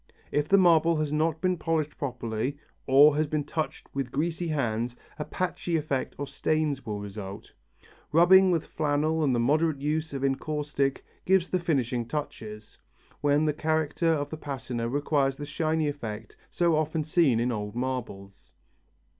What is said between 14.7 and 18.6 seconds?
requires the shiny effect so often seen in old marbles.